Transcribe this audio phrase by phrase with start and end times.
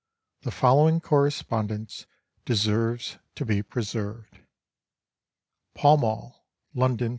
[0.41, 2.07] The following correspondence
[2.43, 4.39] deserves to be preserved:
[5.75, 6.43] Pall Mall,
[6.73, 7.09] London, S.